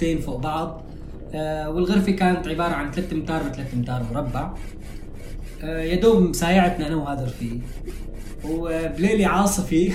[0.00, 0.82] غرفتين فوق بعض.
[1.34, 4.54] آه، والغرفة كانت عبارة عن 3 امتار ب 3 امتار مربع.
[5.62, 7.60] آه، يا دوب مسايعتنا أنا وهذا رفيقي
[8.44, 9.92] وبليلة عاصفة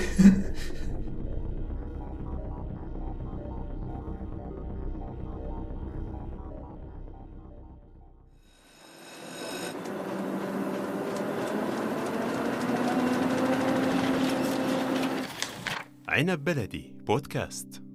[16.08, 17.85] عنب بلدي بودكاست.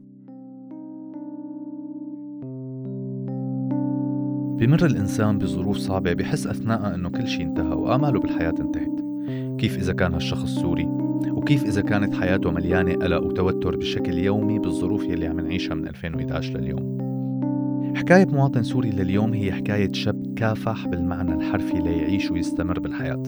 [4.62, 9.02] بمر الإنسان بظروف صعبة بحس أثناءها إنه كل شيء انتهى وآماله بالحياة انتهت.
[9.60, 10.86] كيف إذا كان هالشخص سوري؟
[11.28, 16.58] وكيف إذا كانت حياته مليانة قلق وتوتر بشكل يومي بالظروف يلي عم نعيشها من 2011
[16.58, 16.98] لليوم؟
[17.96, 23.23] حكاية مواطن سوري لليوم هي حكاية شاب كافح بالمعنى الحرفي ليعيش ويستمر بالحياة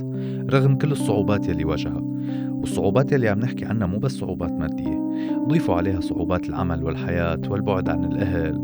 [0.52, 2.04] رغم كل الصعوبات يلي واجهها.
[2.50, 5.14] والصعوبات يلي عم نحكي عنها مو بس صعوبات مادية
[5.48, 8.60] ضيفوا عليها صعوبات العمل والحياة والبعد عن الأهل.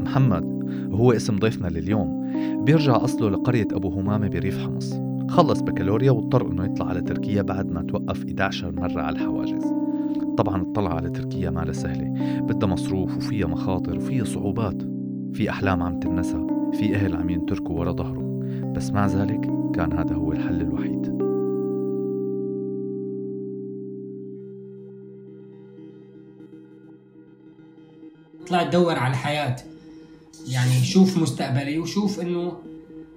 [0.00, 0.55] محمد
[0.90, 2.32] وهو اسم ضيفنا لليوم.
[2.64, 5.00] بيرجع أصله لقرية أبو همامة بريف حمص.
[5.28, 9.64] خلص بكالوريا واضطر إنه يطلع على تركيا بعد ما توقف 11 مرة على الحواجز.
[10.36, 12.40] طبعا اطلع على تركيا ما سهلة.
[12.40, 14.82] بدها مصروف وفيها مخاطر وفيها صعوبات.
[15.32, 18.40] في أحلام عم تنسى في أهل عم ينتركوا ورا ظهره
[18.76, 21.16] بس مع ذلك كان هذا هو الحل الوحيد.
[28.48, 29.56] طلعت دور على الحياة
[30.48, 32.52] يعني شوف مستقبلي وشوف إنه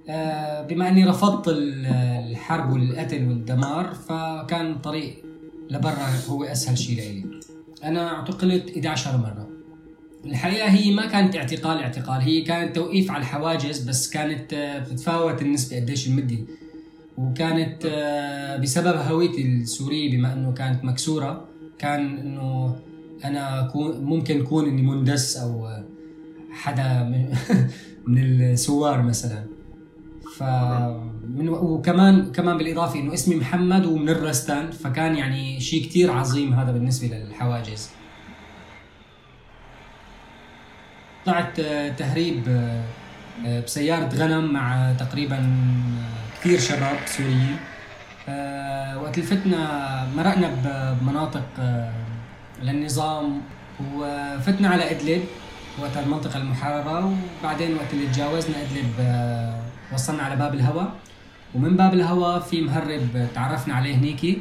[0.08, 5.24] آه، بما إني رفضت الحرب والقتل والدمار فكان طريق
[5.70, 7.24] لبرا هو أسهل شيء لإلي.
[7.84, 9.48] أنا اعتقلت 11 مرة.
[10.24, 15.42] الحقيقة هي ما كانت اعتقال اعتقال هي كانت توقيف على الحواجز بس كانت آه، بتتفاوت
[15.42, 16.38] النسبة قديش المدة.
[17.18, 21.44] وكانت آه، بسبب هويتي السورية بما إنه كانت مكسورة
[21.78, 22.76] كان إنه
[23.24, 25.68] أنا ممكن أكون إني مندس أو
[26.52, 27.34] حدا من,
[28.12, 29.44] من السوار مثلا.
[30.38, 30.42] ف
[31.48, 37.06] وكمان كمان بالإضافة إنه اسمي محمد ومن الرستان فكان يعني شيء كتير عظيم هذا بالنسبة
[37.06, 37.90] للحواجز.
[41.26, 41.60] طلعت
[41.98, 42.48] تهريب
[43.46, 45.38] آه، بسيارة غنم مع تقريبا
[46.40, 47.56] كثير شباب سوريين.
[48.28, 50.50] آه، وقت فتنا مرقنا
[51.00, 51.92] بمناطق آه،
[52.62, 53.40] للنظام
[53.94, 55.24] وفتنا على إدلب.
[55.78, 59.60] وقت المنطقة المحررة وبعدين وقت اللي تجاوزنا إدلب آه،
[59.94, 60.92] وصلنا على باب الهوى
[61.54, 64.38] ومن باب الهوى في مهرب تعرفنا عليه هنيكي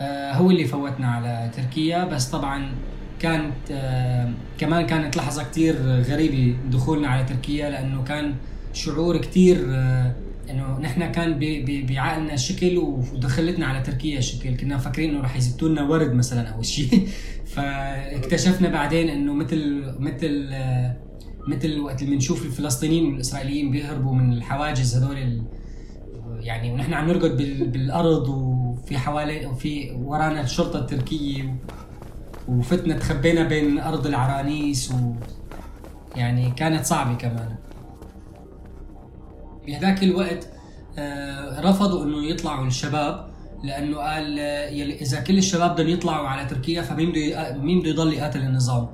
[0.00, 2.04] آه، هو اللي فوتنا على تركيا.
[2.04, 2.72] بس طبعا
[3.20, 8.34] كانت آه، كمان كانت لحظة كتير غريبة دخولنا على تركيا لأنه كان
[8.72, 9.56] شعور كتير
[10.50, 11.38] إنه نحن كان
[11.86, 14.56] بعقلنا شكل ودخلتنا على تركيا شكل.
[14.56, 17.08] كنا فاكرين إنه رح يزتوا لنا ورد مثلا أو شيء.
[17.54, 20.54] فاكتشفنا بعدين إنه مثل مثل
[21.48, 25.42] مثل وقت اللي بنشوف الفلسطينيين والإسرائيليين بيهربوا من الحواجز هذول
[26.40, 27.36] يعني ونحن عم نرقد
[27.72, 31.54] بالأرض وفي حوالي وفي ورانا الشرطة التركية
[32.48, 35.12] وفتنا تخبينا بين أرض العرانيس و
[36.16, 37.56] يعني كانت صعبة كمان.
[39.68, 40.48] بهذاك الوقت
[40.98, 43.28] آه، رفضوا إنه يطلعوا الشباب
[43.64, 44.38] لأنه قال
[44.72, 48.88] يلي إذا كل الشباب بدهم يطلعوا على تركيا فمين بده مين بده يضل يقاتل النظام؟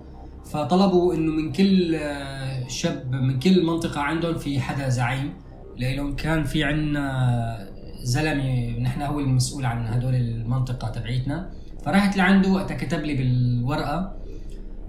[0.52, 5.32] فطلبوا إنه من كل آه، شاب من كل منطقة عندهم في حدا زعيم.
[5.76, 7.68] لأنه كان في عندنا
[8.02, 11.50] زلمة نحن هو المسؤول عن هدول المنطقة تبعيتنا.
[11.84, 14.16] فرحت لعنده وقتها كتب لي بالورقة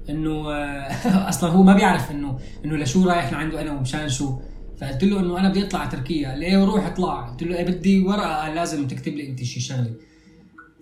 [0.10, 0.90] إنه آه،
[1.30, 4.40] أصلا هو ما بيعرف إنه إنه لشو رايح لعنده أنا ومشان شو.
[4.82, 6.36] فقلت له إنه أنا بدي أطلع على تركيا.
[6.36, 7.30] ليه روح اطلع.
[7.30, 9.94] قلت له إيه بدي ورقة لازم تكتب لي أنت شي شغلة.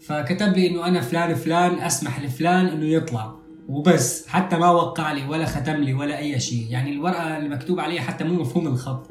[0.02, 3.36] فكتب لي إنه أنا فلان فلان أسمح لفلان إنه يطلع.
[3.70, 7.80] وبس حتى ما وقع لي ولا ختم لي ولا أي شيء يعني الورقة اللي مكتوب
[7.80, 9.10] عليها حتى مو مفهوم الخط.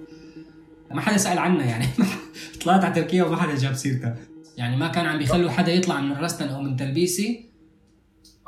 [0.90, 1.86] ما حدا سأل عنها يعني.
[2.64, 4.16] طلعت على تركيا وما حدا جاب سيرتها.
[4.56, 7.50] يعني ما كان عم بيخلوا حدا يطلع من الرستن أو من تلبيسي.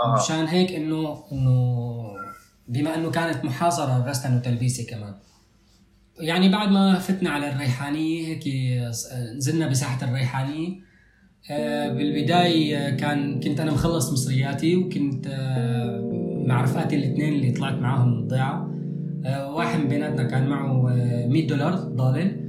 [0.00, 0.14] آه.
[0.14, 1.94] مشان هيك إنه إنه
[2.68, 5.14] بما إنه كانت محاصرة الرستن وتلبيسي كمان.
[6.20, 8.44] يعني بعد ما فتنا على الريحانية هيك
[9.36, 10.84] نزلنا بساحة الريحانية.
[11.50, 18.18] آه، بالبداية كان كنت أنا مخلص مصرياتي وكنت آه، مع رفقاتي الاثنين اللي طلعت معاهم
[18.18, 18.70] الضيعة.
[19.24, 20.82] آه، واحد من بيناتنا كان معه
[21.26, 22.44] 100 دولار ضالل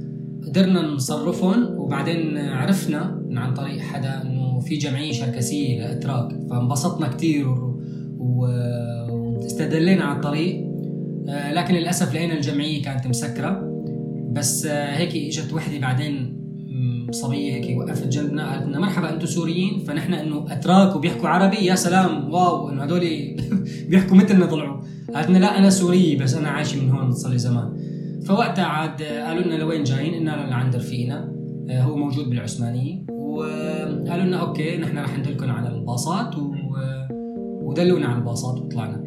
[0.46, 6.48] قدرنا نصرفهم وبعدين عرفنا عن طريق حدا إنه في جمعية شركسية لإتراك.
[6.50, 7.48] فانبسطنا كثير
[8.18, 10.65] واستدلينا على الطريق.
[11.26, 13.72] لكن للأسف لقينا الجمعية كانت مسكرة.
[14.32, 16.36] بس آه، هيك إجت وحدة بعدين
[17.10, 21.74] صبية هيك وقفت جنبنا قالت لنا مرحبا أنتم سوريين؟ فنحن إنه أتراك وبيحكوا عربي؟ يا
[21.74, 23.00] سلام واو إنه هدول
[23.88, 24.80] بيحكوا مثلنا طلعوا.
[25.14, 27.76] قالت لنا لا أنا سورية بس أنا عايشة من هون صار لي زمان.
[28.24, 31.32] فوقتها عاد قالوا لنا لوين جايين؟ قلنا لعند رفيقنا
[31.70, 33.02] آه، هو موجود بالعثمانية.
[33.08, 36.54] وقالوا لنا أوكي نحن رح ندلكم على الباصات و...
[37.62, 39.05] ودلونا على الباصات وطلعنا.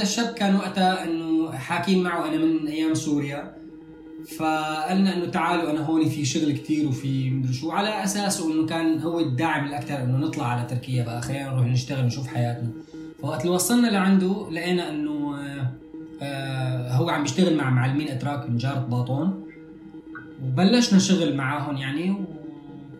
[0.00, 3.54] هذا الشاب كان وقتها إنه حاكين معه أنا من أيام سوريا.
[4.38, 7.70] فقالنا إنه تعالوا أنا هون في شغل كثير وفي مدري شو.
[7.70, 11.22] على أساسه إنه كان هو الداعم الأكثر إنه نطلع على تركيا بقى.
[11.22, 12.68] خلينا نروح نشتغل ونشوف حياتنا.
[13.22, 15.36] فوقت اللي وصلنا لعنده لقينا إنه
[16.22, 19.44] آه هو عم بيشتغل مع معلمين أتراك من جارة باطون.
[20.44, 22.16] وبلشنا شغل معاهم يعني.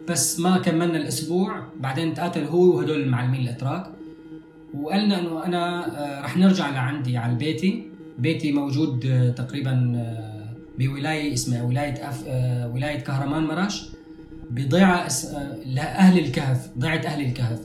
[0.09, 1.63] بس ما كملنا الأسبوع.
[1.81, 3.91] بعدين تقاتل هو وهدول المعلمين الأتراك.
[4.75, 7.87] وقالنا إنه أنا آه، رح نرجع لعندي على بيتي.
[8.19, 12.25] بيتي موجود آه، تقريبا آه، بولاية اسمها ولاية أف...
[12.75, 13.89] ولاية كهرمان مرش
[14.51, 15.37] بضيعة اس...
[15.67, 17.61] لأهل الكهف ضيعة أهل الكهف.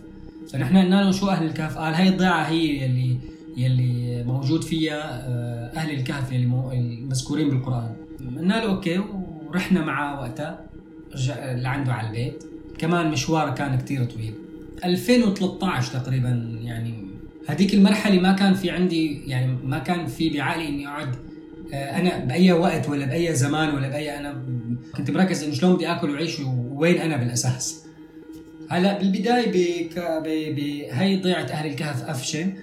[0.49, 3.17] فنحن قلنا له شو أهل الكهف؟ قال هي الضيعة هي يلي
[3.57, 5.27] يلي موجود فيها
[5.75, 6.71] أهل الكهف يلي مو...
[6.71, 7.95] المذكورين بالقرآن.
[8.37, 9.01] قلنا له أوكي
[9.47, 10.59] ورحنا معه وقتها
[11.13, 12.43] رجع لعنده على البيت.
[12.77, 14.33] كمان مشوار كان كتير طويل.
[14.83, 17.05] 2013 تقريبا يعني
[17.47, 21.15] هذيك المرحلة ما كان في عندي يعني ما كان في بعقلي إني أقعد
[21.73, 24.41] آه، أنا بأي وقت ولا بأي زمان ولا بأي أنا
[24.97, 27.85] كنت مركز انه شلون بدي آكل وعيش ووين أنا بالأساس.
[28.69, 29.99] هلأ بالبداية بك...
[29.99, 30.55] ب...
[30.55, 30.59] ب...
[30.91, 32.53] هي ضيعه أهل الكهف افشن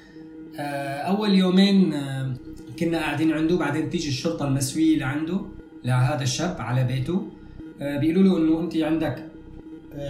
[0.59, 2.35] آه، أول يومين آه،
[2.79, 5.41] كنا قاعدين عنده بعدين تيجي الشرطة المسويه لعنده
[5.85, 7.26] لهذا الشاب على بيته.
[7.81, 9.25] بيقولوا له إنه أنت عندك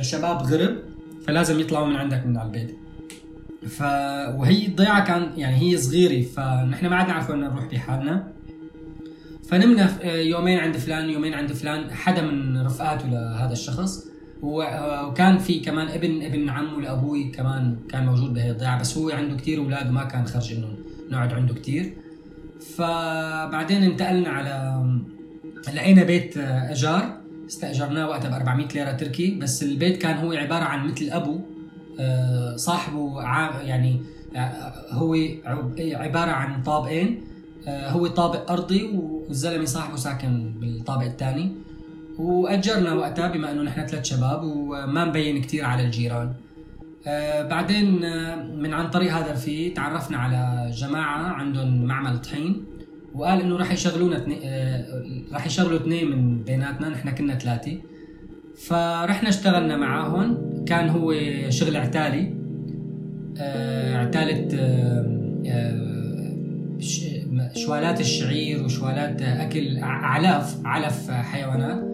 [0.00, 0.91] شباب غرب.
[1.26, 2.76] فلازم يطلعوا من عندك من على البيت.
[3.68, 3.80] ف
[4.40, 8.28] وهي الضيعة كان يعني هي صغيرة فنحن ما عاد نعرف وين نروح بحالنا.
[9.48, 14.06] فنمنا ف- يومين عند فلان يومين عند فلان حدا من رفقاته لهذا الشخص.
[14.42, 19.10] و- وكان في كمان ابن ابن عمه لأبوي كمان كان موجود بهي الضيعة بس هو
[19.10, 20.68] عنده كتير أولاد وما كان خرج إنه
[21.10, 21.92] نقعد عنده كتير.
[22.76, 24.84] فبعدين انتقلنا على
[25.74, 27.16] لقينا بيت ايجار
[27.52, 31.40] استأجرناه وقتها ب 400 ليرة تركي بس البيت كان هو عبارة عن مثل أبو
[32.00, 33.22] آه، صاحبه
[33.62, 34.00] يعني
[34.36, 35.14] آه، هو
[35.44, 37.20] عب- عبارة عن طابقين
[37.68, 41.52] آه، هو طابق أرضي والزلمة صاحبه ساكن بالطابق الثاني.
[42.18, 46.32] وأجرنا وقتها بما إنه نحن ثلاث شباب وما مبين كثير على الجيران.
[47.50, 47.94] بعدين
[48.62, 52.64] من عن طريق هذا الرفيق تعرفنا على جماعة عندهم معمل طحين.
[53.14, 54.84] وقال إنه راح يشغلونا اثنين آه،
[55.32, 57.78] راح يشغلوا اثنين من بيناتنا نحن كنا ثلاثة.
[58.56, 61.14] فرحنا اشتغلنا معاهم كان هو
[61.48, 62.34] شغل عتالي
[63.38, 64.48] آه، عتالة
[65.46, 65.92] آه،
[67.54, 71.92] شوالات الشعير وشوالات أكل ع- علف علف حيوانات.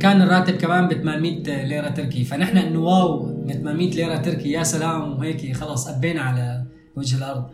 [0.00, 2.24] كان الراتب كمان ب 800 ليرة تركي.
[2.24, 6.64] فنحن انه واو ب 800 ليرة تركي يا سلام وهيك خلص قبينا على
[6.96, 7.44] وجه الأرض.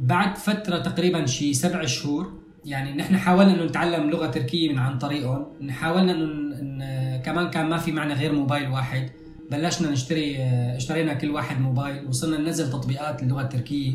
[0.00, 2.32] بعد فترة تقريبا شي سبع شهور
[2.64, 7.76] يعني نحن حاولنا إنه نتعلم لغة تركية من عن طريقهم حاولنا إنه كمان كان ما
[7.76, 9.10] في معنا غير موبايل واحد.
[9.50, 10.36] بلشنا نشتري
[10.76, 13.92] اشترينا كل واحد موبايل وصلنا ننزل تطبيقات اللغة التركية.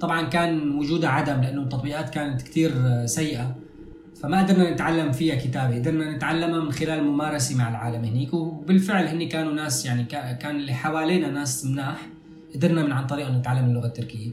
[0.00, 3.56] طبعا كان وجودها عدم لأنه التطبيقات كانت كتير آه، سيئة
[4.22, 5.74] فما قدرنا نتعلم فيها كتابة.
[5.78, 8.34] قدرنا نتعلمها من خلال الممارسة مع العالم هنيك.
[8.34, 12.06] وبالفعل هني كانوا ناس يعني كا- كان اللي حوالينا ناس مناح.
[12.54, 14.30] قدرنا من عن طريقهم نتعلم اللغة التركية.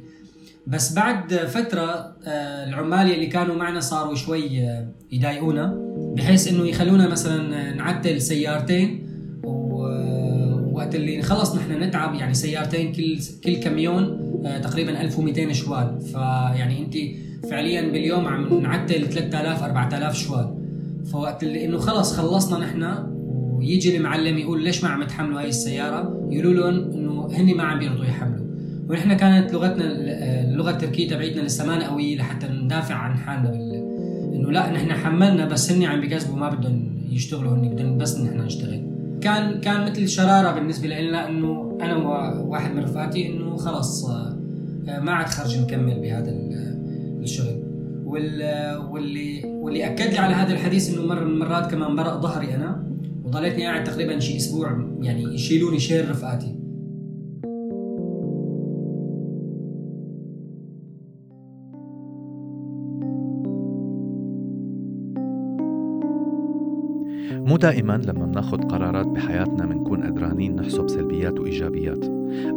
[0.67, 5.77] بس بعد فترة آه، العمال اللي كانوا معنا صاروا شوي آه، يضايقونا
[6.15, 9.07] بحيث إنه يخلونا مثلا نعتل سيارتين
[9.43, 16.01] ووقت اللي خلص نحن نتعب يعني سيارتين كل كل كميون آه، تقريبا 1200 شوال.
[16.01, 16.95] فيعني أنت
[17.49, 20.57] فعليا باليوم عم نعتل 3000 4000 شوال.
[21.11, 22.83] فوقت اللي إنه خلص خلصنا نحن
[23.53, 27.79] ويجي المعلم يقول ليش ما عم تحملوا هاي السيارة؟ يقولوا لهم إنه هن ما عم
[27.79, 28.45] بيرضوا يحملوا.
[28.89, 29.85] ونحن كانت لغتنا
[30.51, 33.73] اللغة التركية تبعيتنا لسه ما قويه لحتى ندافع عن حالنا بال...
[34.35, 38.37] إنه لا نحن حملنا بس هن عم بيكذبوا ما بدهم يشتغلوا هن بدهم بس نحن
[38.41, 38.81] نشتغل.
[39.21, 44.37] كان كان مثل شرارة بالنسبة لنا إنه أنا وواحد من رفقاتي إنه خلص آه،
[44.99, 47.63] ما عاد خرج نكمل بهذا ال- الشغل.
[48.05, 52.55] وال- واللي واللي أكد لي على هذا الحديث إنه مره من المرات كمان برق ظهري
[52.55, 52.83] أنا
[53.23, 56.55] وضليتني قاعد تقريبا شي أسبوع يعني يشيلوني شيل رفقاتي.
[67.51, 72.05] مو دائما لما بناخد قرارات بحياتنا بنكون قدرانين نحسب سلبيات وإيجابيات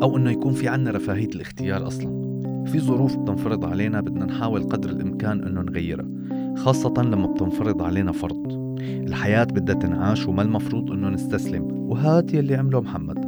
[0.03, 2.23] أو إنه يكون في عنا رفاهية الاختيار أصلا.
[2.67, 6.07] في ظروف بتنفرض علينا بدنا نحاول قدر الإمكان إنه نغيرها
[6.57, 8.47] خاصة لما بتنفرض علينا فرض.
[8.81, 13.19] الحياة بدها تنعاش وما المفروض إنه نستسلم وهات يلي عمله محمد.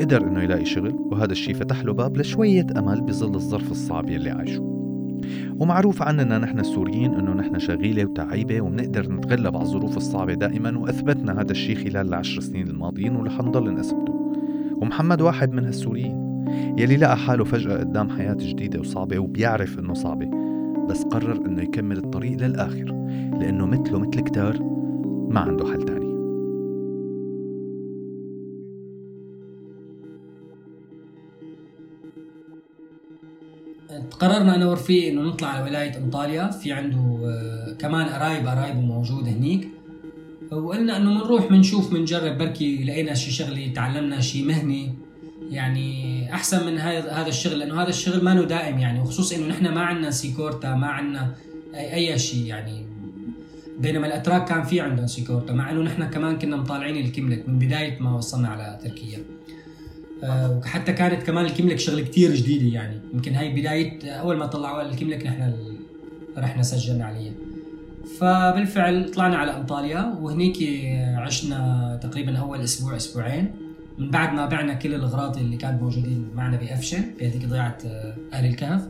[0.00, 4.30] قدر إنه يلاقي شغل وهذا الشي فتح له باب لشوية أمل بظل الظرف الصعب يلي
[4.30, 4.79] عايشه.
[5.58, 11.40] ومعروف عننا نحن السوريين إنه نحن شغيلة وتعيبة وبنقدر نتغلب على الظروف الصعبة دائما وأثبتنا
[11.40, 14.34] هذا الشيء خلال العشر سنين الماضيين ورح نضل نثبته
[14.76, 16.44] ومحمد واحد من هالسوريين
[16.78, 20.30] يلي لقى حاله فجأة قدام حياة جديدة وصعبة وبيعرف إنه صعبة
[20.88, 22.94] بس قرر إنه يكمل الطريق للآخر
[23.40, 24.62] لإنه مثله مثل كتار
[25.30, 26.09] ما عنده حل تاني.
[34.20, 36.50] قررنا أنا ورفيقي إنه نطلع على ولاية إنطاليا.
[36.50, 39.68] في عنده آه، كمان قرايب قرايبه موجود هنيك.
[40.52, 44.92] وقلنا إنه بنروح بنشوف بنجرب بركي لقينا شي شغلة تعلمنا شي مهنة.
[45.50, 49.00] يعني أحسن من هذا هذا الشغل لأنه هذا الشغل ما دائم يعني.
[49.00, 51.34] وخصوصا إنه نحن ما عندنا سيكورتا ما عندنا
[51.74, 52.86] أي أي شيء يعني.
[53.78, 58.00] بينما الأتراك كان في عندهم سيكورتا مع إنه نحن كمان كنا مطالعين الكملك من بداية
[58.00, 59.18] ما وصلنا على تركيا.
[60.24, 63.00] وحتى كانت كمان الكملك شغلة كتير جديدة يعني.
[63.14, 65.54] يمكن هاي بداية أول ما طلعوا الكملك نحن
[66.38, 67.32] رحنا سجلنا عليها.
[68.18, 70.56] فبالفعل طلعنا على أنطاليا وهنيك
[71.16, 73.50] عشنا تقريبا أول أسبوع أسبوعين.
[73.98, 78.46] من بعد ما بعنا كل الأغراض اللي كانت موجودين معنا بافشن بهذيك ضيعة آه، أهل
[78.46, 78.88] الكهف.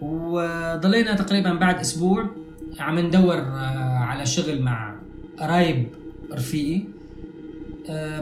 [0.00, 2.30] وضلينا تقريبا بعد أسبوع
[2.78, 4.94] عم ندور آه، على شغل مع
[5.38, 5.88] قرايب
[6.32, 6.76] رفيقي.
[6.76, 6.99] آه،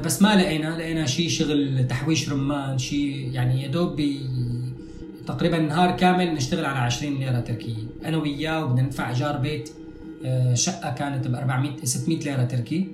[0.04, 4.00] بس ما لقينا لقينا شيء شغل تحويش رمان شيء يعني يا دوب
[5.28, 7.82] تقريبا نهار كامل نشتغل على 20 ليرة تركية.
[8.04, 9.70] أنا وياه وبدنا ندفع إيجار بيت
[10.24, 12.88] آه، شقة كانت ب 400 600 ليرة تركي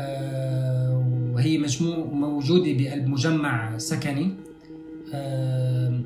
[0.00, 4.34] آه، وهي مجموع موجودة بقلب مجمع سكني.
[5.14, 6.00] آه،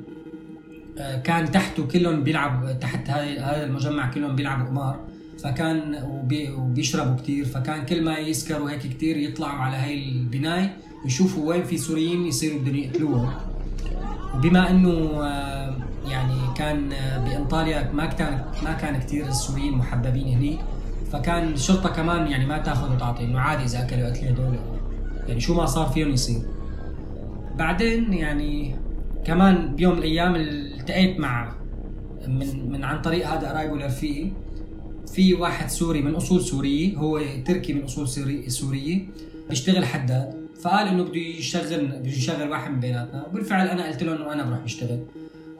[0.97, 4.99] آه، كان تحته كلهم بيلعب تحت هذا المجمع كلهم بيلعبوا قمار.
[5.43, 11.49] فكان وبي وبيشربوا كتير فكان كل ما يسكروا هيك كتير يطلعوا على هاي البناية يشوفوا
[11.49, 13.33] وين في سوريين يصيروا بدهم يقتلوهم.
[14.35, 15.75] وبما إنه آه،
[16.09, 20.59] يعني كان آه، بإنطاليا ما كان ما كان كثير السوريين محببين هنيك
[21.11, 24.59] فكان الشرطة كمان يعني ما تاخذ وتعطي إنه عادي إذا أكلوا قتل هدول.
[25.27, 26.41] يعني شو ما صار فيهم يصير.
[27.57, 28.75] بعدين يعني
[29.25, 31.53] كمان بيوم من الأيام التقيت مع
[32.27, 34.31] من من عن طريق هذا قرايبه لرفيقي
[35.13, 39.07] في واحد سوري من أصول سوريه هو تركي من أصول سوري سوريه
[39.49, 40.33] بيشتغل حداد.
[40.61, 43.25] فقال إنه بده يشغل بده يشغل واحد من بيناتنا.
[43.27, 44.99] وبالفعل أنا قلت له إنه أنا بروح بشتغل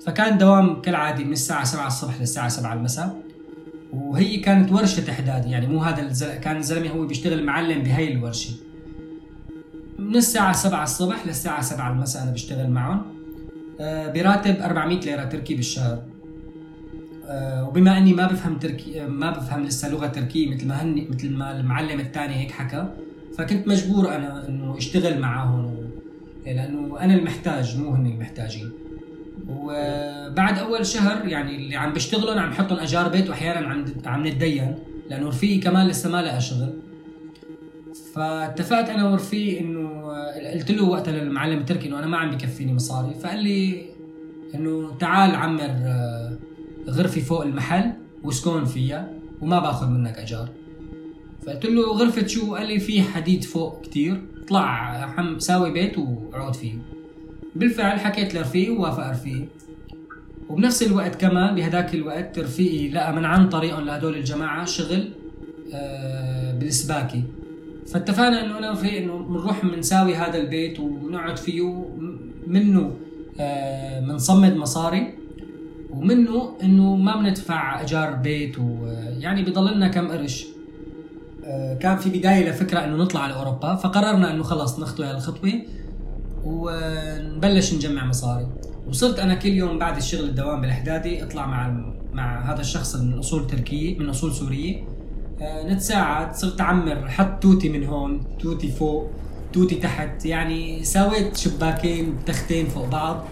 [0.05, 3.21] فكان دوام كالعادة من الساعة 7 الصبح للساعة 7 المساء.
[3.93, 8.51] وهي كانت ورشة حداد يعني مو هذا الزلمه كان الزلمه هو بيشتغل معلم بهي الورشة.
[9.99, 13.01] من الساعة 7 الصبح للساعة 7 المساء أنا بشتغل معهم.
[13.79, 16.03] آه، براتب 400 ليرة تركي بالشهر.
[17.67, 21.59] وبما أني ما بفهم تركي ما بفهم لسه لغة تركية مثل ما هن مثل ما
[21.59, 22.87] المعلم الثاني هيك حكى
[23.37, 25.71] فكنت مجبور أنا إنه أشتغل معاهم و...
[26.45, 28.71] لأنه أنا المحتاج مو هن المحتاجين.
[29.49, 34.75] وبعد أول شهر يعني اللي عم بشتغلهم عم بحطهم أجار بيت وأحيانا عم عم نتدين
[35.09, 36.73] لأنه رفيقي كمان لسه ما لقى شغل.
[38.15, 40.11] فاتفقت أنا ورفيقي إنه
[40.53, 43.85] قلت له وقتها للمعلم التركي إنه أنا ما عم بكفيني مصاري فقال لي
[44.55, 46.37] إنه تعال عمر آه،
[46.89, 47.91] غرفه فوق المحل
[48.23, 49.09] واسكن فيها
[49.41, 50.49] وما باخذ منك أجار.
[51.45, 54.21] فقلت له غرفة شو؟ قال لي في حديد فوق كتير.
[54.43, 56.73] اطلع حم ساوي بيت وعود فيه.
[57.55, 59.45] بالفعل حكيت لرفيقي ووافق رفيقي.
[60.49, 65.09] وبنفس الوقت كمان بهداك الوقت رفيقي لقى من عن طريقهم لهدول الجماعة شغل
[65.73, 67.23] آه، بالسباكة
[67.87, 71.85] فاتفقنا إنه أنا ورفيقي إنه بنروح بنساوي هذا البيت وبنقعد فيه
[72.47, 72.95] منه
[73.39, 75.13] آه، بنصمد مصاري.
[75.93, 80.45] ومنه إنه ما بندفع إيجار بيت ويعني بضل لنا كم قرش.
[81.45, 85.53] آه، كان في بداية لفكرة إنه نطلع على اوروبا فقررنا إنه خلص نخطو هالخطوه
[86.43, 88.47] ونبلش نجمع مصاري.
[88.87, 91.83] وصرت أنا كل يوم بعد الشغل الدوام بالحدادي أطلع مع
[92.13, 94.83] مع هذا الشخص من أصول تركية من أصول سورية.
[95.41, 99.11] آه، نتساعد صرت أعمر حط توتي من هون توتي فوق
[99.53, 100.25] توتي تحت.
[100.25, 103.25] يعني سويت شباكين تختين فوق بعض.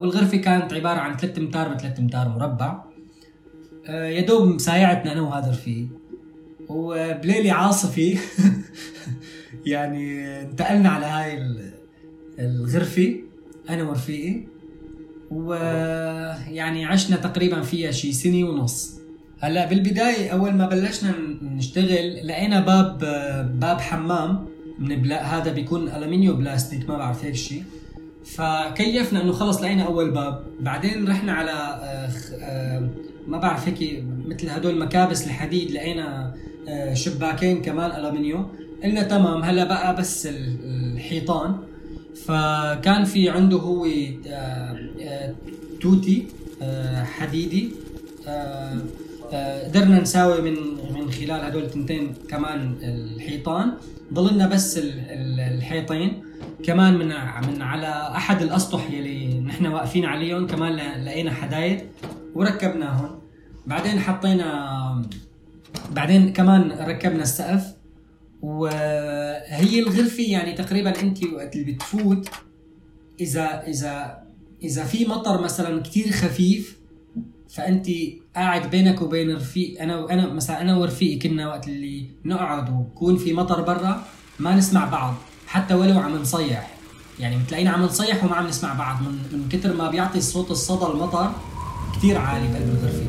[0.00, 2.84] والغرفة كانت عبارة عن 3 امتار ب 3 امتار مربع.
[3.86, 5.86] آه، يا دوب مسايعتنا أنا وهذا رفيقي
[6.68, 8.18] وبليلة عاصفة
[9.66, 11.70] يعني انتقلنا على هاي ال-
[12.38, 13.14] الغرفة
[13.70, 14.40] أنا ورفيقي.
[15.30, 18.98] ويعني عشنا تقريبا فيها شي سنة ونص.
[19.40, 22.98] هلأ بالبداية أول ما بلشنا نشتغل لقينا باب
[23.60, 24.46] باب حمام.
[24.78, 27.62] من بلا هذا بيكون ألمنيو بلاستيك ما بعرف هيك شيء
[28.34, 30.42] فكيفنا إنه خلص لقينا أول باب.
[30.60, 32.10] بعدين رحنا على آه،
[32.44, 32.88] آه،
[33.26, 36.34] ما بعرف هيك مثل هدول مكابس الحديد لقينا
[36.68, 38.46] آه، شباكين كمان الومنيو
[38.84, 40.56] قلنا تمام هلا بقى بس ال-
[40.94, 41.56] الحيطان.
[42.26, 43.88] فكان في عنده هو آه،
[45.02, 45.34] آه،
[45.80, 46.26] توتي
[47.04, 47.70] حديدي.
[49.66, 50.54] قدرنا نساوي من
[50.94, 53.72] من خلال هدول التنتين كمان الحيطان.
[54.14, 56.22] ضلنا بس ال- ال- الحيطين.
[56.64, 57.08] كمان من
[57.48, 61.80] من على أحد الأسطح يلي نحن واقفين عليهم كمان لقينا حدايد
[62.34, 63.18] وركبناهم
[63.66, 65.04] بعدين حطينا
[65.90, 67.78] بعدين كمان ركبنا السقف.
[68.42, 72.28] وهي الغرفة يعني تقريبا انت وقت اللي بتفوت
[73.20, 74.22] إذا إذا
[74.62, 76.78] إذا في مطر مثلا كتير خفيف
[77.48, 77.86] فانت
[78.36, 83.32] قاعد بينك وبين رفيق أنا وأنا مثلا أنا ورفيقي كنا وقت اللي نقعد ويكون في
[83.32, 84.04] مطر برا
[84.38, 85.14] ما نسمع بعض.
[85.48, 86.70] حتى ولو عم نصيح.
[87.20, 88.96] يعني بتلاقينا عم نصيح وما عم نسمع بعض.
[89.02, 91.30] من, من كتر ما بيعطي صوت الصدى المطر
[91.96, 93.04] كتير عالي بقلب الغرفة.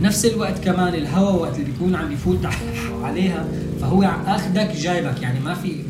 [0.00, 2.38] بنفس الوقت كمان الهواء وقت اللي بيكون عم بيفوت
[3.04, 3.48] عليها
[3.80, 5.22] فهو اخذك جايبك.
[5.22, 5.82] يعني ما في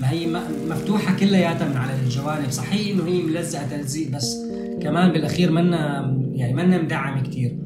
[0.00, 0.26] ما هي
[0.68, 2.50] مفتوحة كلياتها من على الجوانب.
[2.50, 4.36] صحيح إنه هي ملزقة تلزيق بس
[4.82, 7.56] كمان بالأخير منا يعني منا مدعمة كتير.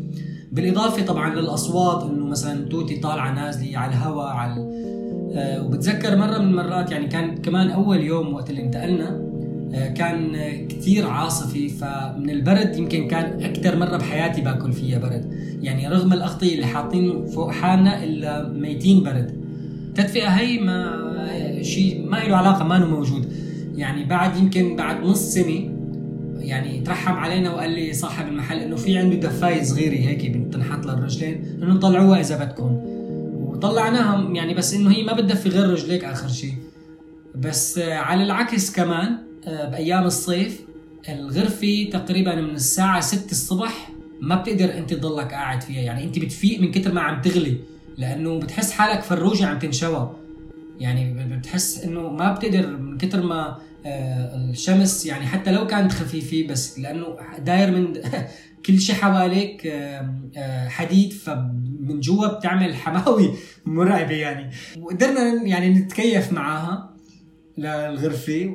[0.53, 4.55] بالإضافة طبعا للأصوات إنه مثلا توتي طالعة نازلة على الهواء على
[5.37, 9.35] وبتذكر مرة من المرات يعني كان كمان أول يوم وقت اللي انتقلنا
[9.75, 15.33] آه، كان آه، كتير عاصفي فمن البرد يمكن كان أكثر مرة بحياتي باكل فيها برد.
[15.63, 19.35] يعني رغم الاغطيه اللي حاطين فوق حالنا إلا ميتين برد.
[19.89, 21.03] التدفئه هي ما
[21.63, 23.33] شيء ما له علاقة ما موجود.
[23.77, 25.71] يعني بعد يمكن بعد نص سنة
[26.39, 31.45] يعني ترحم علينا وقال لي صاحب المحل إنه في عنده دفاية صغيرة هيك بتنحط للرجلين
[31.63, 32.81] إنه طلعوها إذا بدكم.
[33.65, 36.55] وطلعناها يعني بس إنه هي ما بتدفي غير رجليك آخر شيء
[37.35, 40.61] بس آه، على العكس كمان آه، بأيام الصيف
[41.09, 45.81] الغرفة تقريبا من الساعة 6 الصبح ما بتقدر أنت تضلك قاعد فيها.
[45.81, 47.57] يعني أنت بتفيق من كتر ما عم تغلي
[47.99, 50.17] لأنه بتحس حالك فروجه عم تنشوى.
[50.81, 56.53] يعني بتحس إنه ما بتقدر من كتر ما آه، الشمس يعني حتى لو كانت خفيفة
[56.53, 57.93] بس لأنه داير من
[58.67, 60.69] كل شيء حواليك آه، آه،
[61.85, 63.31] فمن جوا بتعمل حماوي
[63.67, 64.51] مرعبة يعني.
[64.81, 66.91] وقدرنا يعني نتكيف معاها
[67.59, 68.55] للغرفة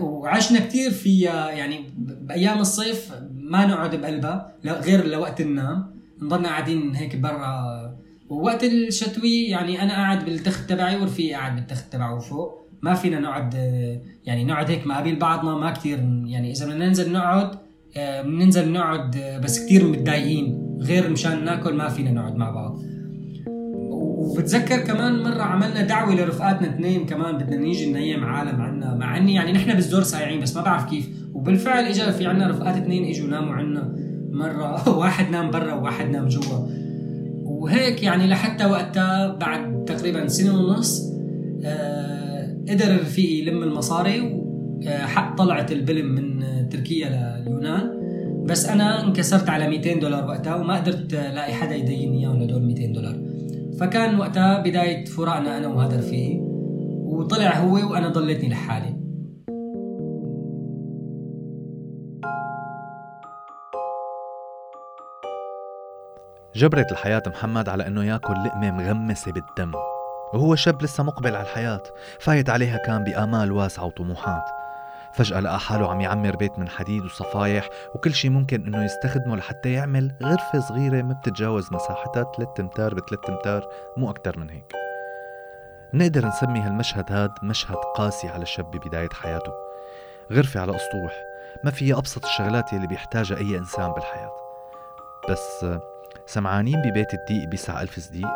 [0.00, 5.84] وعشنا كثير فيها يعني بأيام الصيف ما نقعد بقلبها غير لوقت النوم
[6.22, 7.94] نضلنا قاعدين هيك برا.
[8.28, 13.54] ووقت الشتوي يعني أنا قاعد بالتخت تبعي ورفيقي قاعد بالتخت تبعه فوق ما فينا نقعد
[14.24, 17.58] يعني نقعد هيك مقابل بعضنا ما كثير يعني إذا بدنا ننزل نقعد
[17.96, 20.63] آه، بننزل نقعد آه، بس كثير متضايقين.
[20.84, 22.82] غير مشان ناكل ما فينا نقعد مع بعض.
[24.24, 29.34] وبتذكر كمان مرة عملنا دعوة لرفقاتنا اثنين كمان بدنا نيجي ننيم عالم عنا مع إني
[29.34, 31.08] يعني نحن بالزور سايعين بس ما بعرف كيف.
[31.34, 33.94] وبالفعل اجى في عنا رفقات اثنين إجوا ناموا عنا.
[34.30, 36.68] مرة واحد نام برا وواحد نام جوا.
[37.44, 41.12] وهيك يعني لحتى وقتها بعد تقريبا سنة ونص
[41.64, 44.20] آه قدر رفيقي يلم المصاري
[44.86, 47.93] وحق طلعت البلم من آه، تركيا لليونان.
[48.44, 52.92] بس أنا انكسرت على 200 دولار وقتها وما قدرت ألاقي حدا يديني إياهم لدول 200
[52.92, 53.16] دولار.
[53.80, 56.38] فكان وقتها بداية فراقنا أنا وهذا رفيقي
[57.04, 59.04] وطلع هو وأنا ضليتني لحالي.
[66.56, 69.72] جبرت الحياة محمد على إنه يأكل لقمة مغمسة بالدم.
[70.34, 71.82] وهو شاب لسه مقبل على الحياة
[72.20, 74.63] فايت عليها كان بآمال واسعة وطموحات.
[75.14, 79.72] فجأة لقى حاله عم يعمر بيت من حديد وصفايح وكل شي ممكن إنه يستخدمه لحتى
[79.72, 84.72] يعمل غرفة صغيرة ما بتتجاوز مساحتها 3 أمتار ب 3 أمتار مو أكتر من هيك.
[85.94, 89.52] نقدر نسمي هالمشهد هاد مشهد قاسي على الشاب ببداية حياته.
[90.32, 91.12] غرفة على أسطوح
[91.64, 94.32] ما فيها أبسط الشغلات يلي بيحتاجها أي إنسان بالحياة.
[95.30, 95.66] بس
[96.26, 98.28] سمعانين ببيت الديق بيسع ألف صديق؟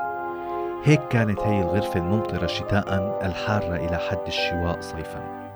[0.84, 5.47] هيك كانت هي الغرفة الممطرة شتاء الحارة إلى حد الشواء صيفاً.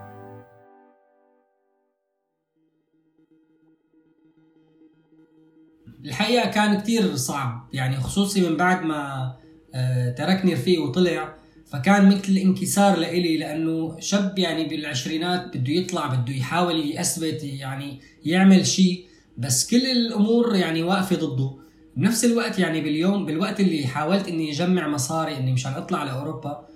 [6.05, 7.69] الحقيقة كان كتير صعب.
[7.73, 9.33] يعني خصوصي من بعد ما
[9.75, 11.35] آه، تركني رفيق وطلع
[11.67, 18.67] فكان مثل انكسار لإلي لأنه شاب يعني بالعشرينات بده يطلع بده يحاول يثبت يعني يعمل
[18.67, 19.05] شيء
[19.39, 21.51] بس كل الأمور يعني واقفة ضده.
[21.97, 26.67] بنفس الوقت يعني باليوم بالوقت اللي حاولت إني أجمع مصاري إني مشان أطلع لأوروبا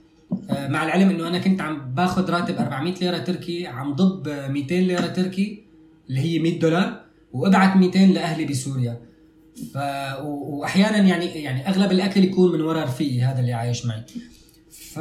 [0.50, 4.74] آه، مع العلم إنه أنا كنت عم باخذ راتب 400 ليرة تركي عم ضب 200
[4.74, 5.62] ليرة تركي
[6.08, 7.00] اللي هي 100 دولار
[7.32, 9.00] وأبعت 200 لأهلي بسوريا.
[9.74, 9.78] ف
[10.22, 14.02] وأحيانا يعني يعني أغلب الأكل يكون من وراء رفيقي هذا اللي عايش معي.
[14.70, 14.96] ف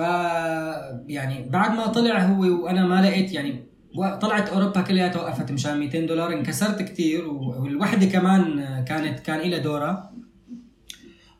[1.08, 3.66] يعني بعد ما طلع هو وأنا ما لقيت يعني
[4.22, 10.12] طلعت أوروبا كلها توقفت مشان 200 دولار انكسرت كثير والوحدة كمان كانت كان لها دورة.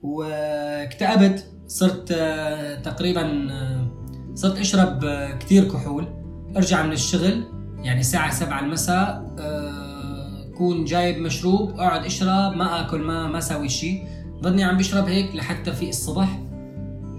[0.02, 2.14] واكتئبت صرت
[2.84, 3.48] تقريبا
[4.34, 5.06] صرت أشرب
[5.40, 6.08] كثير كحول.
[6.58, 7.44] أرجع من الشغل
[7.84, 9.25] يعني الساعة 7 المساء
[10.58, 14.08] كون جايب مشروب اقعد اشرب ما آكل ما ما أسوي شيء
[14.42, 16.40] ضلني عم بشرب هيك لحتى في الصبح.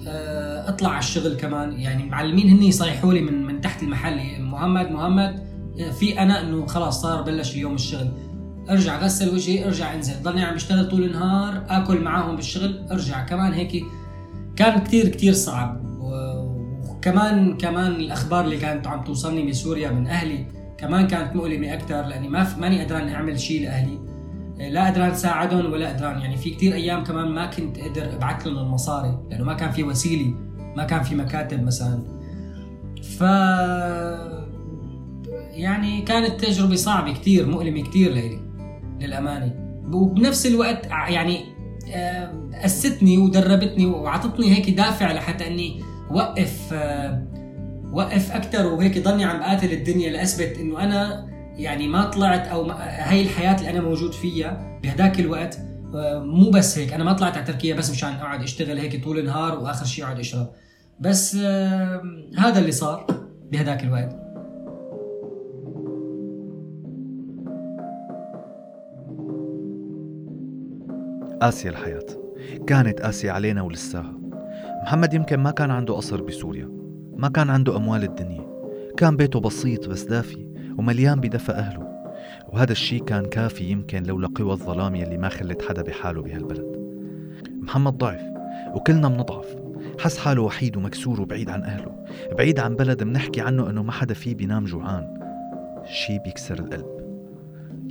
[0.08, 1.72] آه، اطلع على الشغل كمان.
[1.72, 5.46] يعني معلمين هن يصيحوا لي من من تحت المحل محمد محمد
[5.98, 8.08] في أنا إنه خلاص صار بلش اليوم الشغل.
[8.70, 10.22] ارجع غسل وجهي ارجع انزل.
[10.22, 13.24] ضلني عم بشتغل طول النهار آكل معاهم بالشغل ارجع.
[13.24, 13.84] كمان هيك
[14.56, 15.80] كان كتير كتير صعب.
[16.88, 20.46] وكمان كمان الأخبار اللي كانت عم توصلني بسوريا من أهلي
[20.78, 23.98] كمان كانت مؤلمة أكثر لأني ما ماني قدران أعمل شيء لأهلي.
[24.70, 28.58] لا قدران ساعدهم ولا قدران يعني في كتير أيام كمان ما كنت قادر أبعث لهم
[28.58, 30.34] المصاري لأنه ما كان في وسيلة
[30.76, 32.02] ما كان في مكاتب مثلا.
[33.18, 33.20] ف
[35.50, 38.40] يعني كانت تجربة صعبة كتير مؤلمة كتير لإلي
[39.00, 39.54] للأمانة.
[39.92, 41.44] وبنفس الوقت يعني
[42.54, 46.74] أستني ودربتني وعطتني هيك دافع لحتى أني وقف
[47.96, 53.22] وقف أكثر وهيك ضلني عم قاتل الدنيا لأثبت إنه أنا يعني ما طلعت أو هاي
[53.22, 55.58] الحياة اللي أنا موجود فيها بهداك الوقت
[55.94, 59.18] آه، مو بس هيك أنا ما طلعت على تركيا بس مشان أقعد أشتغل هيك طول
[59.18, 60.48] النهار وآخر شيء أقعد أشرب.
[61.00, 62.02] بس آه،
[62.38, 63.06] هذا اللي صار
[63.52, 64.16] بهداك الوقت.
[71.42, 72.06] آسيا الحياة.
[72.66, 74.14] كانت آسيا علينا ولساها.
[74.82, 76.75] محمد يمكن ما كان عنده قصر بسوريا.
[77.16, 78.46] ما كان عنده أموال الدنيا.
[78.96, 80.46] كان بيته بسيط بس دافي
[80.78, 81.86] ومليان بدفى أهله.
[82.48, 86.76] وهذا الشي كان كافي يمكن لولا قوى الظلام يلي ما خلت حدا بحاله بهالبلد.
[87.60, 88.22] محمد ضعف
[88.74, 89.56] وكلنا منضعف.
[89.98, 92.04] حس حاله وحيد ومكسور وبعيد عن أهله.
[92.38, 95.20] بعيد عن بلد منحكي عنه أنه ما حدا فيه بينام جوعان.
[95.84, 96.86] شي بيكسر القلب.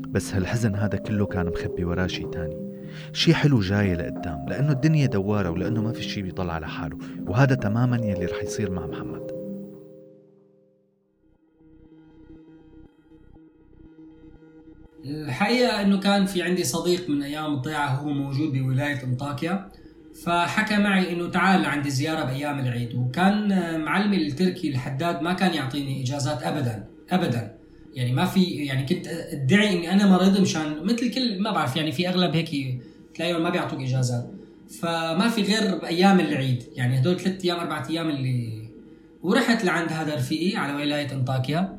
[0.07, 2.64] بس هالحزن هذا كله كان مخبي وراه شي تاني.
[3.13, 7.55] شي حلو جاي لقدام لأنه الدنيا دوارة ولأنه ما في شي بيطلع على حاله وهذا
[7.55, 9.35] تماما يلي رح يصير مع محمد.
[15.05, 19.71] الحقيقة إنه كان في عندي صديق من أيام الضيعة هو موجود بولاية أنطاكيا
[20.25, 23.49] فحكى معي إنه تعال لعندي زيارة بأيام العيد وكان
[23.81, 27.54] معلمي التركي الحداد ما كان يعطيني إجازات ابدا ابدا.
[27.95, 31.91] يعني ما في يعني كنت أدعي إني أنا مريض مشان مثل كل ما بعرف يعني
[31.91, 32.81] في أغلب هيك
[33.15, 34.31] تلاقيهم ما بيعطوك اجازات
[34.69, 38.65] فما في غير بايام العيد يعني هدول ثلاث أيام أربع أيام اللي
[39.23, 41.77] ورحت لعند هذا رفيقي على ولاية أنطاكيا.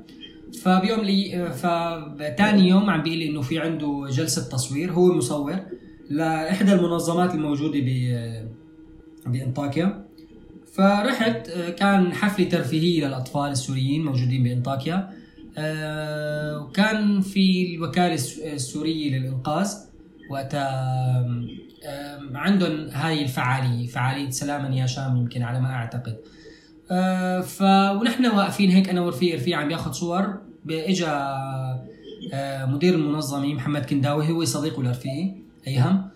[0.62, 5.56] فبيوم لي فتاني يوم عم بيقول لي إنه في عنده جلسة تصوير هو مصور
[6.10, 7.90] لإحدى المنظمات الموجودة ب
[9.26, 10.06] بأنطاكيا.
[10.72, 15.10] فرحت كان حفلة ترفيهية للأطفال السوريين موجودين بأنطاكيا.
[16.60, 18.14] وكان في الوكالة
[18.54, 19.68] السورية للإنقاذ
[20.30, 21.26] وقتها
[22.34, 26.16] عندهم هاي الفعالية فعالية سلاما يا شام يمكن على ما أعتقد.
[26.90, 27.62] آه، ف
[28.00, 30.38] ونحن واقفين هيك أنا ورفيق رفيق عم ياخذ صور
[30.70, 31.06] اجى
[32.32, 35.34] آه، مدير المنظمة محمد كنداوي هو صديقه لرفيقي
[35.66, 36.08] أيهم.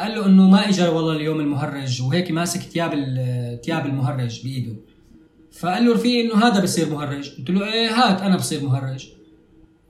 [0.00, 2.90] قال له إنه ما اجى والله اليوم المهرج وهيك ماسك ثياب
[3.64, 4.76] ثياب المهرج بإيده.
[5.60, 7.30] فقال له رفيقي إنه هذا بصير مهرج.
[7.38, 9.08] قلت له إيه هات أنا بصير مهرج.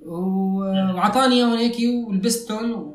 [0.07, 1.77] وعطاني إياهم هيك
[2.09, 2.93] ولبستهم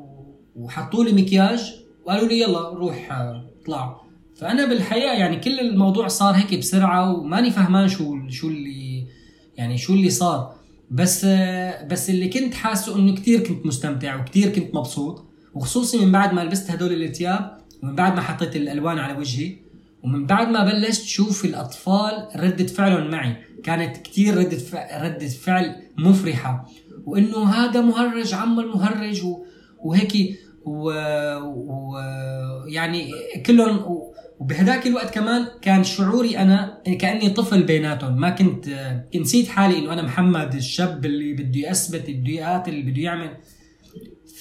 [0.56, 1.74] وحطوا لي مكياج
[2.06, 4.02] وقالوا لي يلا روح اطلع.
[4.36, 9.06] فأنا بالحقيقة يعني كل الموضوع صار هيك بسرعة وماني فهمان شو شو اللي
[9.58, 10.56] يعني شو اللي صار.
[10.92, 11.26] بس
[11.90, 15.26] بس اللي كنت حاسه إنه كثير كنت مستمتع وكثير كنت مبسوط.
[15.54, 19.63] وخصوصي من بعد ما لبست هدول الثياب ومن بعد ما حطيت الألوان على وجهي.
[20.04, 25.76] ومن بعد ما بلشت شوف الأطفال ردة فعلهم معي كانت كتير ردة فعل, ردة فعل
[25.98, 26.66] مفرحة
[27.06, 29.22] وإنه هذا مهرج عم المهرج.
[29.80, 30.92] وهيك و...
[31.44, 31.98] و...
[32.68, 33.12] يعني
[33.46, 34.04] كلهم.
[34.40, 38.66] وبهداك الوقت كمان كان شعوري أنا كأني طفل بيناتهم ما كنت
[39.16, 43.30] نسيت حالي إنه أنا محمد الشاب اللي بده يثبت يقاتل اللي بده يعمل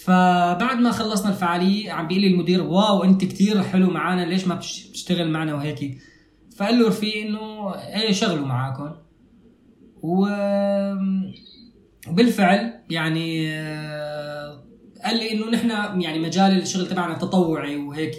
[0.05, 4.55] فبعد ما خلصنا الفعالية عم بيقول لي المدير واو أنت كتير حلو معنا ليش ما
[4.55, 5.99] بتشتغل معنا وهيك؟
[6.57, 8.91] فقال له رفيق إنه إيه شغلوا معاكم.
[12.09, 14.65] وبالفعل يعني آه،
[15.05, 18.17] قال لي إنه نحن يعني مجال الشغل تبعنا تطوعي وهيك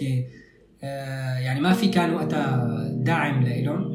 [0.82, 3.94] آه، يعني ما في كان وقتها داعم لإلهم.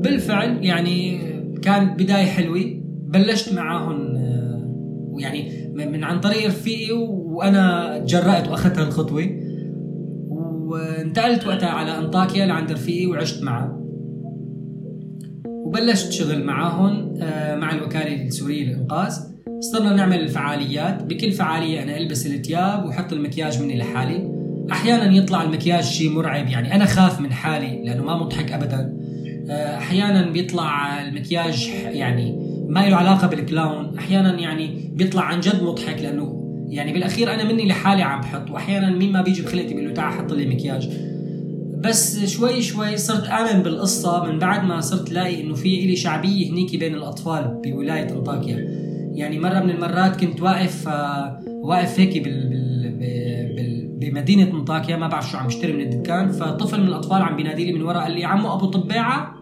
[0.00, 1.20] فبالفعل يعني
[1.62, 4.09] كانت بداية حلوة بلشت معاهم
[5.20, 9.30] ويعني من عن طريق رفيقي وأنا تجرأت وأخذت هالخطوة.
[10.30, 13.76] وانتقلت وقتها على أنطاكيا لعند رفيقي وعشت معه.
[15.44, 19.14] وبلشت شغل معاهم آه، مع الوكالة السورية للإنقاذ.
[19.60, 21.02] صرنا نعمل فعاليات.
[21.02, 24.30] بكل فعالية أنا ألبس الثياب وحط المكياج مني لحالي.
[24.72, 28.96] أحيانا يطلع المكياج شيء مرعب يعني أنا خاف من حالي لأنه ما مضحك أبدا.
[29.50, 32.39] آه، أحيانا بيطلع المكياج يعني
[32.70, 37.68] ما له علاقة بالكلاون أحيانا يعني بيطلع عن جد مضحك لأنه يعني بالأخير أنا مني
[37.68, 40.88] لحالي عم بحط وأحيانا مين ما بيجي بخلقتي بيقول له تعال حط لي مكياج.
[41.84, 46.50] بس شوي شوي صرت آمن بالقصة من بعد ما صرت لاقي إنه في إلي شعبية
[46.50, 48.56] هنيك بين الأطفال بولاية أنطاكيا
[49.14, 52.50] يعني مرة من المرات كنت واقف آه واقف هيك بال,
[54.00, 56.32] بمدينة أنطاكيا ما بعرف شو عم بشتري من الدكان.
[56.32, 59.34] فطفل من الأطفال عم بينادي لي من ورا قال لي عمو أبو طباعة؟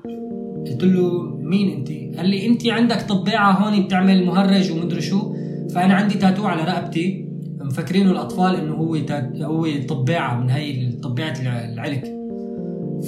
[0.67, 5.35] قلت له مين أنت؟ قال لي أنت عندك طباعة هون بتعمل مهرج ومدري شو.
[5.75, 7.29] فأنا عندي تاتو على رقبتي.
[7.61, 8.97] مفكرينه الأطفال إنه هو
[9.43, 11.35] هو طباعة من هي طباعة
[11.73, 12.05] العلك.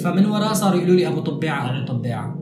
[0.03, 2.40] فمن وراه صاروا يقولوا لي أبو طبيعه أبو طبيعه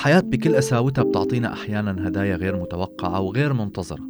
[0.00, 4.08] الحياة بكل قساوتها بتعطينا أحيانا هدايا غير متوقعة وغير منتظرة.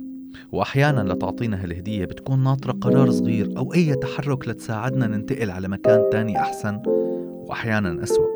[0.52, 6.38] وأحيانا لتعطينا هالهدية بتكون ناطرة قرار صغير أو أي تحرك لتساعدنا ننتقل على مكان تاني
[6.38, 8.26] أحسن وأحيانا أسوأ.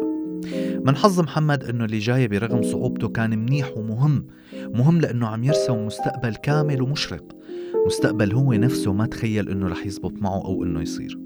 [0.85, 5.87] من حظ محمد إنه اللي جاي برغم صعوبته كان منيح ومهم مهم لإنه عم يرسم
[5.87, 7.25] مستقبل كامل ومشرق.
[7.87, 11.19] مستقبل هو نفسه ما تخيل إنه رح يزبط معه أو إنه يصير.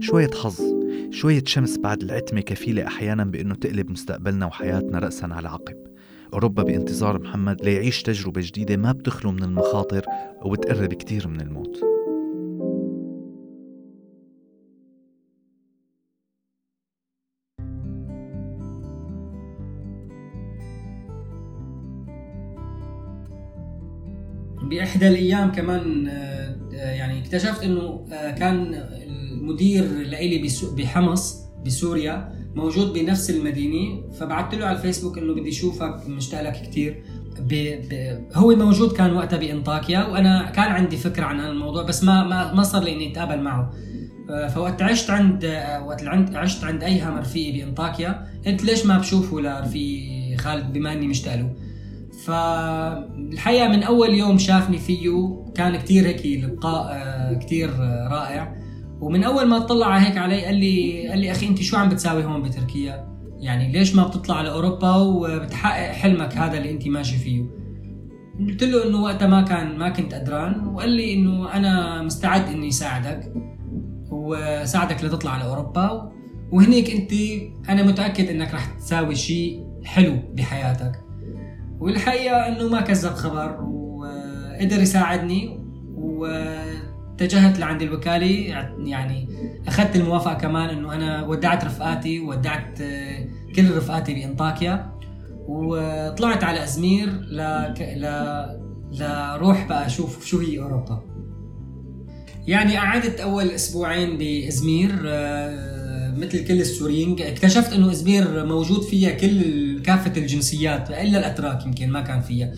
[0.00, 0.81] شوية حظ
[1.12, 5.76] شوية شمس بعد العتمة كفيلة أحيانا بأنه تقلب مستقبلنا وحياتنا رأسا على عقب.
[6.32, 10.04] أوروبا بانتظار محمد ليعيش تجربة جديدة ما بتخلو من المخاطر
[10.42, 11.80] وبتقرب كتير من الموت.
[24.62, 28.74] بإحدى الأيام كمان آه، يعني اكتشفت إنه آه، كان
[29.42, 34.02] المدير لإلي بحمص بسوريا موجود بنفس المدينة.
[34.12, 37.02] فبعثت له على الفيسبوك إنه بدي أشوفك مشتاق لك كثير
[38.34, 42.62] هو موجود كان وقتها بإنطاكيا وأنا كان عندي فكرة عن الموضوع بس ما ما, ما
[42.62, 43.72] صار لي اني أتقابل معه.
[44.30, 45.44] آه، فوقت عشت عند
[45.86, 46.02] وقت
[46.34, 51.52] عشت عند ايهم رفيقي بإنطاكيا قلت ليش ما بشوفه لرفيقي خالد بما إني مشتاق له.
[52.24, 57.70] فالحقيقة من أول يوم شافني فيه كان كتير هيك لقاء آه، كتير
[58.10, 58.61] رائع.
[59.02, 62.24] ومن أول ما اطلع هيك علي قال لي قال لي أخي انت شو عم بتساوي
[62.24, 67.44] هون بتركيا؟ يعني ليش ما بتطلع لأوروبا وبتحقق حلمك هذا اللي انت ماشي فيه؟
[68.38, 72.70] قلت له إنه وقتها ما كان ما كنت قدران وقال لي إنه أنا مستعد إني
[72.70, 73.32] ساعدك
[74.10, 76.12] وساعدك لتطلع لأوروبا
[76.52, 77.12] وهنيك انت
[77.68, 80.92] أنا متأكد إنك رح تساوي شيء حلو بحياتك.
[81.80, 85.58] والحقيقة إنه ما كذب خبر وقدر يساعدني
[87.22, 88.26] واتجهت لعند الوكالة
[88.84, 89.28] يعني
[89.68, 92.78] أخذت الموافقة كمان إنه أنا ودعت رفقاتي ودعت
[93.56, 94.92] كل رفقاتي بإنطاكيا.
[95.48, 97.36] وطلعت على أزمير ل
[97.96, 98.06] ل
[98.92, 101.02] لروح بقى أشوف شو هي أوروبا.
[102.46, 109.82] يعني قعدت أول أسبوعين بأزمير آه، مثل كل السوريين اكتشفت إنه أزمير موجود فيها كل
[109.82, 112.52] كافة الجنسيات إلا الأتراك يمكن ما كان فيها.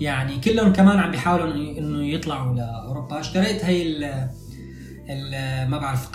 [0.00, 4.30] يعني كلهم كمان عم بيحاولوا إنه يطلعوا لاوروبا اشتريت هي ال
[5.70, 6.08] ما بعرف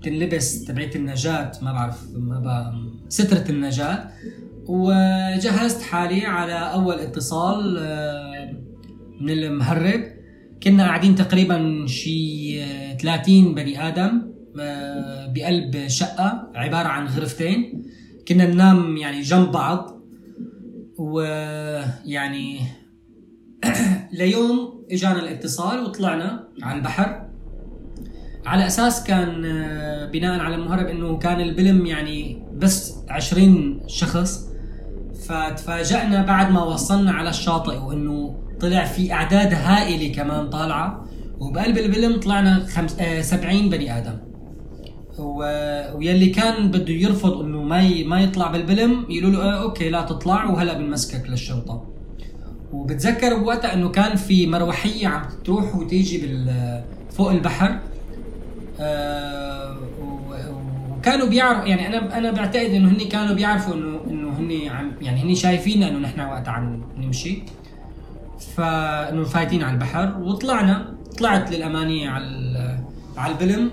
[0.00, 1.52] بتنلبس تبعت النجاة.
[1.62, 2.72] ما بعرف ما
[3.08, 4.08] سترة النجاة.
[4.66, 8.52] وجهزت حالي على أول اتصال آه،
[9.20, 10.04] من المهرب.
[10.62, 12.60] كنا قاعدين تقريبا شي
[12.96, 14.30] 30 بني آدم
[14.60, 17.84] آه، بقلب شقة عبارة عن غرفتين.
[18.28, 20.00] كنا ننام يعني جنب بعض.
[20.98, 22.60] ويعني
[24.12, 27.26] ليوم إجانا الاتصال وطلعنا على البحر.
[28.46, 34.46] على أساس كان آه، بناء على المهرب إنه كان البلم يعني بس 20 شخص
[35.28, 41.04] فتفاجأنا بعد ما وصلنا على الشاطئ وإنه طلع في أعداد هائلة كمان طالعة.
[41.40, 44.18] وبقلب البلم طلعنا خمس آه 70 بني آدم.
[45.18, 48.04] و- ويلي كان بده يرفض إنه ما ي...
[48.04, 51.89] ما يطلع بالبلم يقولوا له آه أوكي لا تطلع وهلأ بنمسكك للشرطة.
[52.72, 57.78] وبتذكر بوقتها إنه كان في مروحية عم تروح وتيجي بال فوق البحر.
[58.80, 59.76] آه،
[60.98, 65.22] وكانوا بيعرفوا يعني أنا أنا بعتقد إنه هن كانوا بيعرفوا انه إنه هن عم يعني
[65.22, 67.42] هن شايفين إنه نحن وقتها عم نمشي.
[68.56, 70.20] فإنه فايتين على البحر.
[70.20, 72.78] وطلعنا طلعت للأمانية على
[73.16, 73.70] على البلم.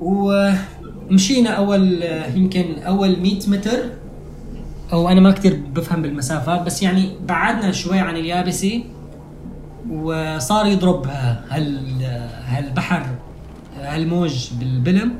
[0.00, 2.02] ومشينا اول
[2.34, 4.01] يمكن أول 100 متر.
[4.92, 8.84] أو أنا ما كتير بفهم بالمسافات بس يعني بعدنا شوي عن اليابسه
[9.90, 11.06] وصار يضرب
[11.50, 12.02] هال
[12.46, 13.06] هالبحر
[13.80, 15.14] هالموج بالبلم.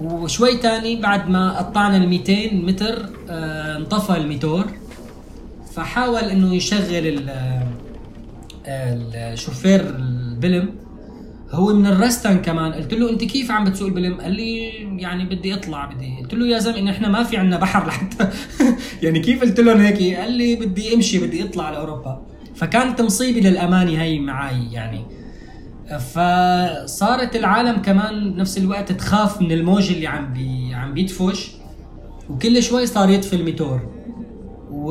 [0.00, 4.64] وشوي تاني بعد ما قطعنا ال 200 متر آه، انطفى الميتور.
[5.74, 7.30] فحاول إنه يشغل ال-
[9.16, 10.68] الشوفير البلم.
[11.52, 12.72] هو من الرستن كمان.
[12.72, 14.68] قلت له أنت كيف عم بتسوق البلم؟ قال لي
[15.02, 16.16] يعني بدي أطلع بدي.
[16.22, 18.28] قلت له يا زلمة إحنا ما في عندنا بحر لحتى
[19.02, 22.22] يعني كيف قلت لهم هيك؟ قال لي بدي أمشي بدي أطلع لأوروبا.
[22.54, 25.04] فكانت مصيبة للأمانة هي معي يعني.
[25.98, 31.50] فصارت العالم كمان بنفس الوقت تخاف من الموج اللي عم بي عم بيدفش.
[32.30, 33.80] وكل شوي صار يطفي الميتور.
[34.70, 34.88] و...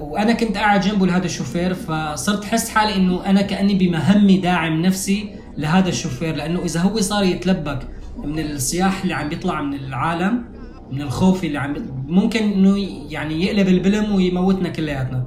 [0.00, 5.41] وأنا كنت قاعد جنبه لهذا الشوفير فصرت حس حالي إنه أنا كأني بمهمة داعم نفسي.
[5.58, 7.88] لهذا الشوفير لأنه إذا هو صار يتلبك
[8.24, 10.44] من الصياح اللي عم بيطلع من العالم
[10.92, 11.74] من الخوف اللي عم.
[12.08, 12.78] ممكن إنه
[13.10, 15.26] يعني يقلب البلم ويموتنا كلياتنا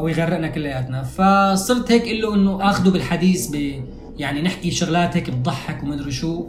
[0.00, 3.82] أو يغرقنا كلياتنا فصرت هيك أقول له إنه اخذه بالحديث ب
[4.18, 6.48] يعني نحكي شغلات هيك بتضحك ومدري شو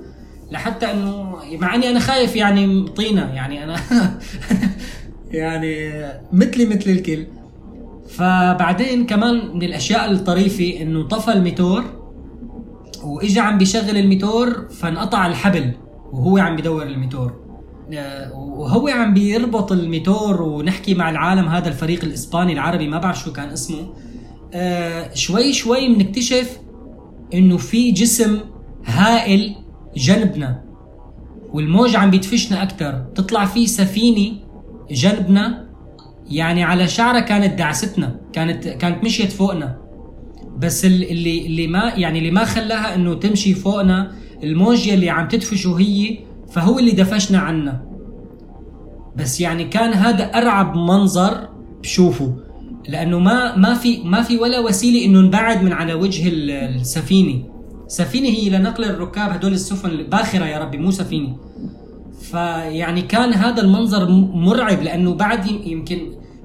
[0.51, 3.75] لحتى إنه مع إني أنا خايف يعني طينة يعني أنا
[5.31, 7.25] يعني مثلي مثل الكل
[8.09, 12.00] فبعدين كمان من الأشياء الطريفة إنه طفى الميتور
[13.03, 15.71] واجى عم بيشغل الميتور فانقطع الحبل
[16.11, 17.41] وهو عم بدور الميتور.
[17.93, 23.33] آه، وهو عم بيربط الميتور ونحكي مع العالم هذا الفريق الإسباني العربي ما بعرف شو
[23.33, 23.93] كان اسمه.
[24.53, 26.59] آه، شوي شوي بنكتشف
[27.33, 28.39] إنه في جسم
[28.85, 29.55] هائل
[29.97, 30.63] جنبنا
[31.53, 34.37] والموج عم بيدفشنا أكثر تطلع في سفينة
[34.91, 35.67] جنبنا
[36.29, 39.80] يعني على شعرها كانت دعستنا كانت كانت مشيت فوقنا.
[40.61, 44.11] بس ال- اللي اللي ما يعني اللي ما خلاها إنه تمشي فوقنا
[44.43, 46.17] الموج اللي عم تدفشه هي
[46.51, 47.81] فهو اللي دفشنا عنا.
[49.15, 51.47] بس يعني كان هذا أرعب منظر
[51.83, 52.33] بشوفه.
[52.89, 57.43] لأنه ما ما في ما في ولا وسيلة إنه نبعد من على وجه ال- السفينة.
[57.87, 61.35] سفينة هي لنقل الركاب هدول السفن باخرة يا ربي مو سفينة.
[62.21, 65.97] فيعني كان هذا المنظر مرعب لأنه بعد يم- يمكن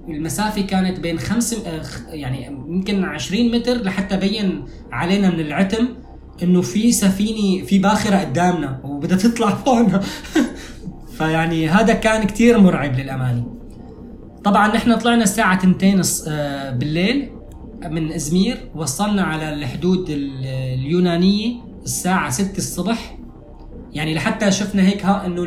[0.08, 5.88] المسافة كانت بين خمس آه، يعني يمكن 20 متر لحتى بين علينا من العتم
[6.42, 10.00] إنه في سفينة في باخرة قدامنا وبدها تطلع فوقنا
[11.18, 13.46] فيعني هذا كان كتير مرعب للأمانة.
[14.44, 17.30] طبعا نحن طلعنا الساعة 2 الص- آه، بالليل
[17.90, 20.46] من إزمير وصلنا على الحدود ال-
[20.80, 23.18] اليونانية الساعة 6 الصبح.
[23.92, 25.42] يعني لحتى شفنا هيك ها إنه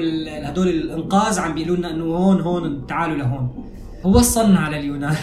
[0.47, 3.68] هدول الإنقاذ عم بيقولوا لنا إنه هون هون تعالوا لهون.
[4.05, 5.15] ووصلنا على اليونان.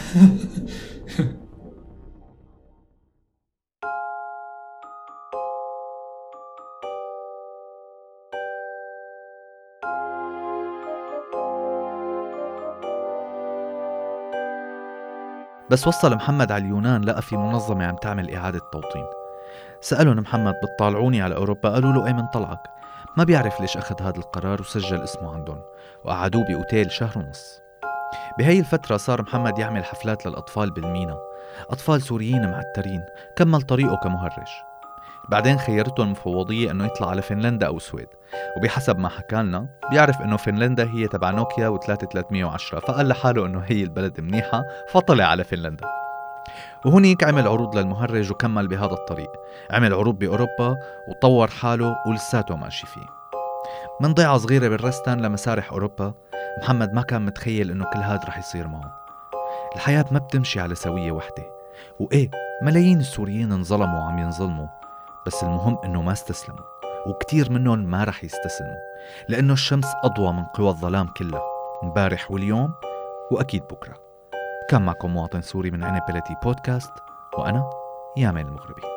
[15.71, 19.07] بس وصل محمد على اليونان لقى في منظمة عم تعمل إعادة توطين.
[19.81, 22.63] سألهم محمد بتطالعوني على أوروبا؟ قالوا له إيه من طلعك.
[23.17, 25.63] ما بيعرف ليش أخذ هذا القرار وسجل اسمه عندهم
[26.05, 27.66] وقعدوه بأوتيل شهر ونص.
[28.39, 31.19] بهي الفترة صار محمد يعمل حفلات للأطفال بالمينا.
[31.71, 33.05] أطفال سوريين معترين
[33.37, 34.49] كمل طريقه كمهرج.
[35.29, 38.09] بعدين خيرته المفوضية أنه يطلع على فنلندا أو السويد
[38.57, 43.83] وبحسب ما حكى لنا بيعرف أنه فنلندا هي تبع نوكيا و3310 فقال لحاله أنه هي
[43.83, 45.85] البلد منيحة فطلع على فنلندا.
[46.85, 49.31] وهنيك عمل عروض للمهرج وكمل بهذا الطريق.
[49.71, 50.77] عمل عروض بأوروبا
[51.09, 53.17] وطور حاله ولساته ماشي فيه.
[54.01, 56.15] من ضيعة صغيرة بالرستن لمسارح أوروبا
[56.59, 59.07] محمد ما كان متخيل إنه كل هاد رح يصير معه.
[59.75, 61.51] الحياة ما بتمشي على سوية وحدة.
[62.01, 62.31] وإيه
[62.63, 64.67] ملايين السوريين انظلموا وعم ينظلموا.
[65.27, 66.65] بس المهم إنه ما استسلموا.
[67.07, 68.77] وكتير منهم ما رح يستسلموا.
[69.29, 71.43] لأنه الشمس أضوى من قوى الظلام كلها.
[71.83, 72.75] امبارح واليوم
[73.31, 73.95] وأكيد بكرة.
[74.71, 76.93] كان معكم مواطن سوري من عنب بلدي بودكاست
[77.39, 77.71] وأنا
[78.17, 78.96] يامن المغربي.